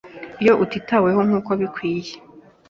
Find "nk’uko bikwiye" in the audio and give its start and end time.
1.27-2.13